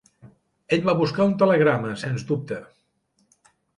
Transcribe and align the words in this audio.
Ell 0.77 0.87
va 0.87 0.95
buscar 1.01 1.27
un 1.31 1.35
telegrama, 1.43 1.91
sens 2.05 2.25
dubte. 2.33 2.59